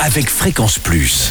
avec 0.00 0.28
Fréquence 0.28 0.78
Plus. 0.78 1.30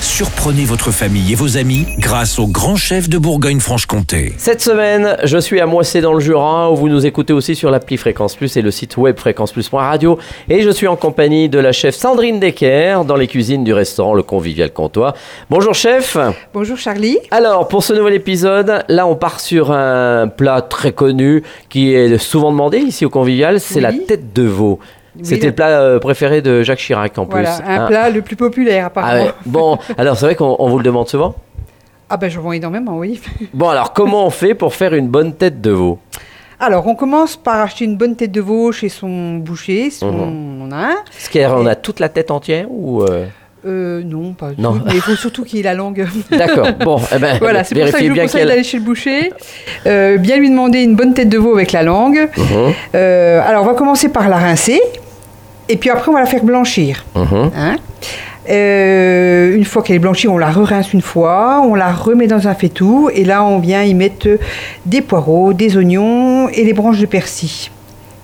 Surprenez 0.00 0.64
votre 0.64 0.90
famille 0.90 1.32
et 1.32 1.34
vos 1.34 1.58
amis 1.58 1.86
grâce 1.98 2.38
au 2.38 2.46
grand 2.46 2.74
chef 2.76 3.08
de 3.10 3.18
Bourgogne-Franche-Comté. 3.18 4.32
Cette 4.38 4.62
semaine, 4.62 5.16
je 5.24 5.36
suis 5.36 5.60
à 5.60 5.66
Moissé 5.66 6.00
dans 6.00 6.14
le 6.14 6.20
Jura, 6.20 6.72
où 6.72 6.76
vous 6.76 6.88
nous 6.88 7.04
écoutez 7.04 7.34
aussi 7.34 7.54
sur 7.54 7.70
l'appli 7.70 7.98
Fréquence 7.98 8.34
Plus 8.34 8.56
et 8.56 8.62
le 8.62 8.70
site 8.70 8.96
web 8.96 9.18
fréquenceplus.radio. 9.18 10.18
Et 10.48 10.62
je 10.62 10.70
suis 10.70 10.86
en 10.88 10.96
compagnie 10.96 11.50
de 11.50 11.58
la 11.58 11.72
chef 11.72 11.94
Sandrine 11.94 12.40
Decker 12.40 13.04
dans 13.04 13.16
les 13.16 13.26
cuisines 13.28 13.62
du 13.64 13.74
restaurant 13.74 14.14
Le 14.14 14.22
Convivial 14.22 14.72
Comtois. 14.72 15.12
Bonjour 15.50 15.74
chef. 15.74 16.16
Bonjour 16.54 16.78
Charlie. 16.78 17.18
Alors, 17.30 17.68
pour 17.68 17.82
ce 17.84 17.92
nouvel 17.92 18.14
épisode, 18.14 18.84
là 18.88 19.06
on 19.06 19.16
part 19.16 19.40
sur 19.40 19.70
un 19.70 20.28
plat 20.28 20.62
très 20.62 20.92
connu 20.92 21.42
qui 21.68 21.92
est 21.94 22.16
souvent 22.16 22.52
demandé 22.52 22.78
ici 22.78 23.04
au 23.04 23.10
Convivial, 23.10 23.60
c'est 23.60 23.76
Oui. 23.76 23.82
la 23.82 23.92
tête 23.92 24.32
de 24.32 24.42
veau. 24.44 24.78
Oui, 25.16 25.22
C'était 25.24 25.48
le 25.48 25.54
plat 25.54 25.80
euh, 25.80 25.98
préféré 25.98 26.40
de 26.42 26.62
Jacques 26.62 26.78
Chirac 26.78 27.18
en 27.18 27.24
Voilà, 27.24 27.56
plus. 27.56 27.64
un 27.68 27.80
hein. 27.84 27.86
plat 27.88 28.10
le 28.10 28.22
plus 28.22 28.36
populaire 28.36 28.84
Ah 28.84 28.86
apparemment. 28.86 29.24
ouais. 29.24 29.32
Bon, 29.46 29.78
alors 29.98 30.16
c'est 30.16 30.26
vrai 30.26 30.34
qu'on 30.36 30.56
on 30.58 30.68
vous 30.68 30.78
le 30.78 30.84
demande 30.84 31.08
souvent. 31.08 31.34
Ah 32.08 32.16
ben 32.16 32.28
j'en 32.30 32.40
vends 32.42 32.52
énormément, 32.52 32.96
oui. 32.98 33.20
Bon, 33.54 33.68
alors 33.68 33.92
comment 33.92 34.26
on 34.26 34.30
fait 34.30 34.54
pour 34.54 34.74
faire 34.74 34.94
une 34.94 35.08
bonne 35.08 35.32
tête 35.34 35.60
de 35.60 35.70
veau? 35.70 35.98
Alors 36.58 36.86
on 36.86 36.94
commence 36.94 37.36
par 37.36 37.60
acheter 37.60 37.84
une 37.86 37.96
bonne 37.96 38.16
tête 38.16 38.32
de 38.32 38.40
veau 38.40 38.70
chez 38.70 38.88
son 38.88 39.36
boucher, 39.36 39.90
si 39.90 40.04
Mhm. 40.04 40.14
on 40.20 40.64
en 40.66 40.72
a 40.72 40.76
un. 40.76 40.90
Est-ce 41.18 41.30
qu'on 41.30 41.66
a 41.66 41.74
toute 41.74 42.00
la 42.00 42.08
tête 42.08 42.30
entière 42.30 42.66
ou 42.70 43.02
euh, 43.02 43.26
Euh, 43.66 44.02
non, 44.04 44.32
pas 44.32 44.50
Non. 44.56 44.72
tout, 44.74 44.82
mais 44.86 44.92
il 44.94 45.00
faut 45.00 45.14
surtout 45.14 45.44
qu'il 45.44 45.60
ait 45.60 45.62
la 45.62 45.74
langue. 45.74 46.06
D'accord. 46.30 46.68
Bon, 46.82 46.98
eh 47.14 47.18
ben, 47.18 47.36
voilà, 47.40 47.62
c'est 47.64 47.74
pour 47.74 47.86
ça 47.88 47.98
que 47.98 48.04
je 48.04 48.08
vous 48.08 48.14
bien 48.14 48.22
conseille 48.22 48.46
d'aller 48.46 48.64
chez 48.64 48.78
le 48.78 48.84
boucher, 48.84 49.32
euh, 49.86 50.16
bien 50.16 50.38
lui 50.38 50.48
demander 50.48 50.82
une 50.82 50.96
bonne 50.96 51.12
tête 51.12 51.28
de 51.28 51.36
veau 51.38 51.54
avec 51.54 51.72
la 51.72 51.82
langue. 51.82 52.28
Mhm, 52.38 52.72
Euh, 52.94 53.40
alors 53.46 53.64
on 53.64 53.66
va 53.66 53.74
commencer 53.74 54.08
par 54.08 54.28
la 54.30 54.36
rincer, 54.38 54.80
et 55.68 55.76
puis 55.76 55.90
après 55.90 56.08
on 56.10 56.14
va 56.14 56.20
la 56.20 56.26
faire 56.26 56.42
blanchir. 56.44 57.04
mhm. 57.14 57.50
Hein. 57.56 57.76
Euh, 58.48 59.54
une 59.54 59.64
fois 59.64 59.82
qu'elle 59.82 59.96
est 59.96 60.00
blanchie, 60.00 60.26
on 60.26 60.38
la 60.38 60.50
re-rince 60.50 60.92
une 60.92 61.02
fois, 61.02 61.62
on 61.64 61.74
la 61.74 61.92
remet 61.92 62.26
dans 62.26 62.48
un 62.48 62.54
faitout 62.54 63.10
et 63.14 63.24
là 63.24 63.44
on 63.44 63.58
vient 63.58 63.82
y 63.84 63.94
mettre 63.94 64.26
des 64.86 65.02
poireaux, 65.02 65.52
des 65.52 65.76
oignons 65.76 66.48
et 66.48 66.64
des 66.64 66.72
branches 66.72 66.98
de 66.98 67.06
persil. 67.06 67.70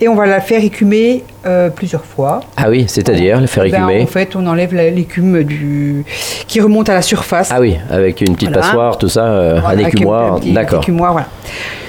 Et 0.00 0.08
on 0.08 0.14
va 0.16 0.26
la 0.26 0.40
faire 0.40 0.62
écumer 0.62 1.22
euh, 1.46 1.70
plusieurs 1.70 2.04
fois. 2.04 2.40
Ah 2.56 2.68
oui, 2.68 2.84
c'est-à-dire 2.88 3.40
le 3.40 3.46
faire 3.46 3.62
Ben, 3.64 3.68
écumer. 3.88 4.02
en 4.02 4.06
fait, 4.06 4.34
on 4.34 4.44
enlève 4.46 4.74
la- 4.74 4.90
l'écume 4.90 5.44
du 5.44 6.04
qui 6.48 6.60
remonte 6.60 6.88
à 6.88 6.94
la 6.94 7.02
surface. 7.02 7.50
Ah 7.52 7.60
oui, 7.60 7.76
avec 7.90 8.20
une 8.20 8.34
petite 8.34 8.48
Voilà. 8.50 8.62
passoire, 8.66 8.98
tout 8.98 9.08
ça, 9.08 9.24
euh, 9.26 9.60
Voilà, 9.60 9.84
un 9.84 9.88
écumoire. 9.88 10.40
D'accord. 10.40 10.84
voilà. 10.88 11.26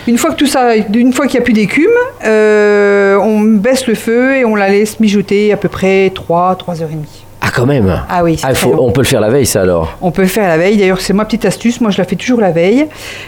Une 0.08 0.20
fois 0.20 0.30
que 0.32 0.36
tout 0.36 0.46
ça, 0.46 0.76
une 0.76 1.14
fois 1.14 1.26
qu'il 1.26 1.40
n'y 1.40 1.42
a 1.42 1.46
plus 1.46 1.54
d'écume, 1.54 1.90
euh, 2.24 3.18
on 3.18 3.42
baisse 3.42 3.88
le 3.88 3.96
feu 3.96 4.36
et 4.38 4.46
on 4.46 4.54
la 4.56 4.70
laisse 4.70 5.00
mijoter 5.00 5.52
à 5.52 5.58
peu 5.58 5.68
près 5.68 6.12
3, 6.14 6.56
3 6.58 6.84
heures 6.84 6.90
et 6.92 6.96
demie. 6.96 7.25
Quand 7.56 7.66
même. 7.66 8.02
Ah 8.10 8.24
oui, 8.24 8.38
Ah, 8.44 8.54
faut- 8.54 8.76
on 8.80 8.92
peut 8.92 9.02
le 9.02 9.06
faire 9.08 9.22
la 9.22 9.30
veille, 9.30 9.46
ça 9.46 9.62
alors. 9.62 9.98
On 10.02 10.12
peut 10.12 10.24
le 10.24 10.28
faire 10.28 10.48
la 10.48 10.58
veille. 10.58 10.76
D'ailleurs, 10.78 11.00
c'est 11.00 11.14
ma 11.14 11.24
petite 11.26 11.46
astuce. 11.46 11.80
Moi, 11.80 11.90
je 11.92 11.98
la 11.98 12.04
fais 12.04 12.16
toujours 12.18 12.42
la 12.42 12.52
veille. 12.52 12.86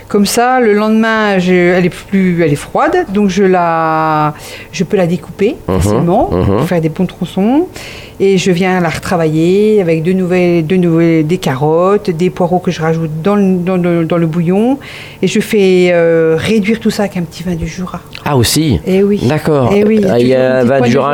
Comme 0.09 0.25
ça, 0.25 0.59
le 0.59 0.73
lendemain, 0.73 1.39
je- 1.39 1.53
elle 1.53 1.85
est 1.85 1.89
plus, 2.09 2.43
elle 2.43 2.51
est 2.51 2.55
froide, 2.57 3.05
donc 3.13 3.29
je 3.29 3.43
la, 3.43 4.33
je 4.73 4.83
peux 4.83 4.97
la 4.97 5.07
découper 5.07 5.55
Mhm, 5.67 5.79
facilement 5.79 6.29
mhm. 6.31 6.45
pour 6.57 6.61
faire 6.67 6.81
des 6.81 6.89
bons 6.89 7.05
tronçons. 7.05 7.67
Et 8.19 8.37
je 8.39 8.49
viens 8.51 8.79
la 8.79 8.89
retravailler 8.89 9.79
avec 9.79 10.01
de 10.01 10.11
nouvelles, 10.11 10.65
de 10.65 10.75
nouvelles, 10.75 11.27
des 11.27 11.37
carottes, 11.37 12.09
des 12.09 12.31
poireaux 12.31 12.57
que 12.59 12.71
je 12.71 12.81
rajoute 12.81 13.11
dans 13.23 13.35
le, 13.35 13.57
dans 13.57 13.77
le, 13.77 14.05
dans 14.05 14.17
le 14.17 14.25
bouillon. 14.25 14.79
Et 15.21 15.27
je 15.27 15.39
fais 15.39 15.91
euh, 15.93 16.35
réduire 16.37 16.79
tout 16.79 16.89
ça 16.89 17.03
avec 17.03 17.15
un 17.17 17.21
petit 17.21 17.43
vin 17.43 17.53
du 17.55 17.67
Jura. 17.67 18.01
Ah 18.25 18.35
aussi. 18.35 18.79
Eh 18.87 19.03
oui. 19.03 19.19
D'accord. 19.23 19.71
Eh 19.73 19.83
oui, 19.85 20.03
Ah, 20.09 20.19
Il 20.19 20.27
y 20.27 20.33
a 20.35 20.57
un 20.57 20.63
vin 20.63 20.81
du 20.81 20.89
Jura 20.91 21.13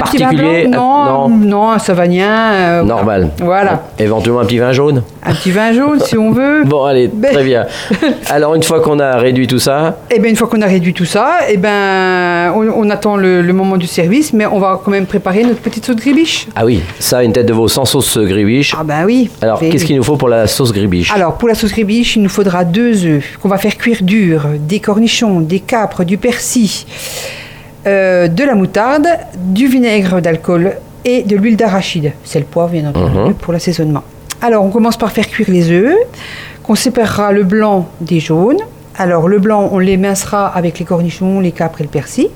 Euh, 0.00 0.04
Un 0.04 0.06
petit 0.10 0.16
vin 0.18 0.24
particulier 0.30 0.66
blanc 0.68 1.02
Ah, 1.04 1.10
Non, 1.10 1.28
non, 1.28 1.70
un 1.70 1.78
savagnin. 1.78 2.52
euh, 2.52 2.82
Normal. 2.82 3.30
Voilà. 3.40 3.82
Éventuellement 3.98 4.40
un 4.40 4.44
petit 4.46 4.58
vin 4.58 4.72
jaune. 4.72 5.02
Un 5.24 5.32
petit 5.34 5.50
vin 5.50 5.72
jaune 5.72 6.00
si 6.00 6.16
on 6.16 6.30
veut. 6.32 6.64
Bon, 6.70 6.84
allez, 6.84 7.08
Ben- 7.12 7.32
très 7.32 7.44
bien. 7.44 7.66
Alors, 8.30 8.54
une 8.54 8.62
fois 8.62 8.80
qu'on 8.80 8.98
a 8.98 9.16
réduit 9.16 9.46
tout 9.46 9.58
ça, 9.58 9.98
Et 10.10 10.18
bien 10.18 10.30
une 10.30 10.36
fois 10.36 10.46
qu'on 10.48 10.62
a 10.62 10.66
réduit 10.66 10.94
tout 10.94 11.04
ça, 11.04 11.38
et 11.50 11.56
ben 11.56 12.52
on, 12.54 12.68
on 12.68 12.90
attend 12.90 13.16
le, 13.16 13.42
le 13.42 13.52
moment 13.52 13.76
du 13.76 13.86
service, 13.86 14.32
mais 14.32 14.46
on 14.46 14.58
va 14.58 14.80
quand 14.82 14.90
même 14.90 15.06
préparer 15.06 15.42
notre 15.44 15.60
petite 15.60 15.84
sauce 15.84 15.96
gribiche. 15.96 16.46
ah 16.56 16.64
oui, 16.64 16.82
ça, 16.98 17.22
une 17.22 17.32
tête 17.32 17.46
de 17.46 17.52
veau 17.52 17.68
sans 17.68 17.84
sauce 17.84 18.16
gribiche. 18.18 18.74
Ah 18.78 18.84
ben 18.84 19.04
oui. 19.04 19.30
Alors, 19.42 19.60
qu'est-ce 19.60 19.84
qu'il 19.84 19.96
nous 19.96 20.02
faut 20.02 20.16
pour 20.16 20.28
la 20.28 20.46
sauce 20.46 20.72
gribiche? 20.72 21.12
Alors 21.14 21.34
pour 21.36 21.48
la 21.48 21.54
sauce 21.54 21.72
gribiche, 21.72 22.16
il 22.16 22.22
nous 22.22 22.28
faudra 22.28 22.64
deux 22.64 23.04
œufs 23.04 23.38
qu'on 23.42 23.48
va 23.48 23.58
faire 23.58 23.76
cuire 23.76 23.98
dur, 24.02 24.42
des 24.58 24.80
cornichons, 24.80 25.40
des 25.40 25.60
capres, 25.60 26.04
du 26.04 26.16
persil, 26.18 26.70
euh, 27.86 28.28
de 28.28 28.44
la 28.44 28.54
moutarde, 28.54 29.06
du 29.38 29.66
vinaigre 29.66 30.20
d'alcool 30.20 30.74
et 31.04 31.22
de 31.22 31.36
l'huile 31.36 31.56
d'arachide. 31.56 32.12
C'est 32.24 32.38
le 32.38 32.44
poivre 32.44 32.70
bien 32.72 32.88
entendu 32.88 33.18
Mhm. 33.18 33.34
pour 33.34 33.52
l'assaisonnement. 33.52 34.02
Alors 34.42 34.64
on 34.64 34.70
commence 34.70 34.96
par 34.96 35.12
faire 35.12 35.26
cuire 35.28 35.48
les 35.50 35.70
œufs, 35.70 35.96
qu'on 36.62 36.74
séparera 36.74 37.32
le 37.32 37.42
blanc 37.44 37.88
des 38.00 38.20
jaunes. 38.20 38.58
Alors 38.96 39.28
le 39.28 39.38
blanc, 39.38 39.68
on 39.72 39.78
les 39.78 39.96
mincera 39.96 40.46
avec 40.48 40.78
les 40.78 40.84
cornichons, 40.84 41.40
les 41.40 41.52
capres 41.52 41.80
et 41.80 41.84
le 41.84 41.90
persil. 41.90 42.28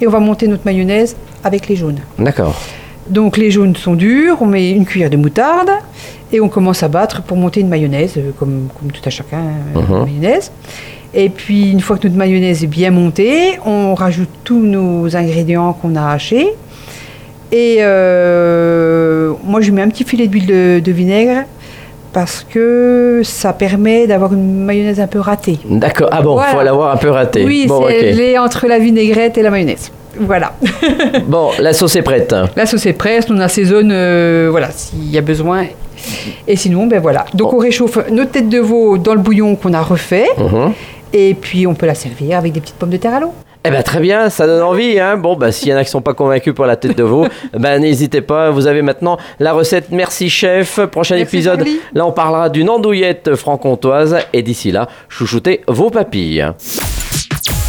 Et 0.00 0.06
on 0.06 0.10
va 0.10 0.18
monter 0.20 0.48
notre 0.48 0.64
mayonnaise 0.64 1.16
avec 1.44 1.68
les 1.68 1.76
jaunes. 1.76 2.00
D'accord. 2.18 2.60
Donc 3.08 3.36
les 3.36 3.50
jaunes 3.50 3.76
sont 3.76 3.94
durs, 3.94 4.38
on 4.40 4.46
met 4.46 4.70
une 4.70 4.84
cuillère 4.84 5.10
de 5.10 5.16
moutarde 5.16 5.70
et 6.32 6.40
on 6.40 6.48
commence 6.48 6.82
à 6.82 6.88
battre 6.88 7.22
pour 7.22 7.36
monter 7.36 7.60
une 7.60 7.68
mayonnaise, 7.68 8.14
euh, 8.16 8.30
comme, 8.38 8.68
comme 8.78 8.90
tout 8.90 9.02
à 9.04 9.10
chacun, 9.10 9.38
euh, 9.76 9.80
Mhm. 9.80 9.96
une 9.96 10.04
mayonnaise. 10.20 10.50
Et 11.14 11.28
puis 11.28 11.70
une 11.70 11.80
fois 11.80 11.98
que 11.98 12.06
notre 12.08 12.18
mayonnaise 12.18 12.64
est 12.64 12.68
bien 12.68 12.90
montée, 12.90 13.58
on 13.66 13.94
rajoute 13.94 14.30
tous 14.44 14.60
nos 14.60 15.14
ingrédients 15.14 15.72
qu'on 15.74 15.94
a 15.96 16.10
hachés. 16.12 16.48
Et 17.52 17.76
euh, 17.80 19.32
moi 19.44 19.60
je 19.60 19.70
mets 19.72 19.82
un 19.82 19.88
petit 19.88 20.04
filet 20.04 20.26
d'huile 20.26 20.46
de, 20.46 20.80
de 20.82 20.92
vinaigre 20.92 21.42
parce 22.14 22.46
que 22.48 23.20
ça 23.24 23.52
permet 23.52 24.06
d'avoir 24.06 24.32
une 24.32 24.64
mayonnaise 24.64 25.00
un 25.00 25.06
peu 25.06 25.18
ratée. 25.20 25.58
D'accord. 25.66 26.08
Ah 26.12 26.22
bon, 26.22 26.34
Voilà. 26.34 26.52
faut 26.52 26.62
l'avoir 26.62 26.92
un 26.92 26.96
peu 26.96 27.10
raté. 27.10 27.44
Oui, 27.44 27.66
bon, 27.66 27.84
c'est 27.88 27.96
ok. 27.98 28.02
elle 28.02 28.20
est 28.20 28.38
entre 28.38 28.66
la 28.66 28.78
vinaigrette 28.78 29.36
et 29.38 29.42
la 29.42 29.50
mayonnaise. 29.50 29.90
Voilà. 30.18 30.52
Bon, 31.26 31.50
la 31.58 31.72
sauce 31.72 31.96
est 31.96 32.02
prête. 32.02 32.34
La 32.56 32.66
sauce 32.66 32.84
est 32.86 32.92
prête, 32.92 33.26
on 33.30 33.38
assaisonne, 33.38 33.90
euh, 33.92 34.48
voilà, 34.50 34.70
s'il 34.70 35.10
y 35.10 35.16
a 35.16 35.22
besoin. 35.22 35.64
Et 36.48 36.56
sinon, 36.56 36.86
ben 36.86 37.00
voilà. 37.00 37.24
Donc 37.32 37.52
on 37.54 37.58
réchauffe 37.58 37.98
notre 38.10 38.32
tête 38.32 38.48
de 38.48 38.58
veau 38.58 38.98
dans 38.98 39.14
le 39.14 39.20
bouillon 39.20 39.54
qu'on 39.56 39.72
a 39.72 39.80
refait. 39.80 40.26
Mhm. 40.36 40.72
Et 41.12 41.34
puis 41.34 41.66
on 41.66 41.74
peut 41.74 41.86
la 41.86 41.94
servir 41.94 42.38
avec 42.38 42.52
des 42.52 42.60
petites 42.60 42.76
pommes 42.76 42.90
de 42.90 42.96
terre 42.96 43.14
à 43.14 43.20
l'eau. 43.20 43.34
Eh 43.64 43.70
ben 43.70 43.82
très 43.82 44.00
bien, 44.00 44.28
ça 44.28 44.46
donne 44.46 44.62
envie. 44.62 44.98
Hein 44.98 45.16
bon, 45.16 45.36
bah, 45.36 45.52
s'il 45.52 45.68
y 45.68 45.74
en 45.74 45.76
a 45.76 45.84
qui 45.84 45.90
sont 45.90 46.00
pas 46.00 46.14
convaincus 46.14 46.52
pour 46.52 46.66
la 46.66 46.74
tête 46.76 46.96
de 46.98 47.04
veau, 47.04 47.26
ben 47.58 47.80
n'hésitez 47.80 48.20
pas. 48.20 48.50
Vous 48.50 48.66
avez 48.66 48.82
maintenant 48.82 49.18
la 49.38 49.52
recette. 49.52 49.90
Merci 49.90 50.28
chef. 50.30 50.80
Prochain 50.86 51.14
Merci, 51.16 51.36
épisode, 51.36 51.58
Charlie. 51.58 51.80
là 51.94 52.04
on 52.06 52.12
parlera 52.12 52.48
d'une 52.48 52.68
andouillette 52.68 53.36
franc-comtoise. 53.36 54.16
Et 54.32 54.42
d'ici 54.42 54.72
là, 54.72 54.88
chouchoutez 55.08 55.62
vos 55.68 55.90
papilles. 55.90 56.44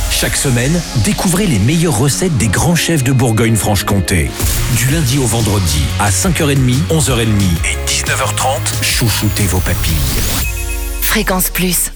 Chaque 0.09 0.35
semaine, 0.35 0.71
découvrez 1.03 1.45
les 1.45 1.59
meilleures 1.59 1.99
recettes 1.99 2.37
des 2.37 2.47
grands 2.47 2.75
chefs 2.75 3.03
de 3.03 3.11
Bourgogne-Franche-Comté. 3.11 4.29
Du 4.77 4.87
lundi 4.89 5.19
au 5.19 5.25
vendredi, 5.25 5.81
à 5.99 6.09
5h30, 6.09 6.75
11h30 6.89 7.25
et 7.65 7.85
19h30, 7.87 8.81
chouchoutez 8.81 9.43
vos 9.43 9.59
papilles. 9.59 9.93
Fréquence 11.01 11.49
Plus. 11.49 11.91